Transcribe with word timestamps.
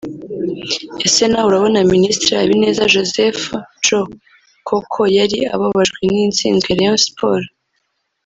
Ese 1.05 1.23
nawe 1.27 1.45
urabona 1.49 1.79
Minisitiri 1.93 2.33
Habineza 2.39 2.89
Joseph 2.93 3.43
(Joe) 3.85 4.07
koko 4.67 5.01
yari 5.17 5.39
ababajwe 5.55 5.99
n’ 6.11 6.15
intsinzwi 6.25 6.67
ya 6.71 6.77
Rayon 6.77 6.99
Sports 7.07 7.51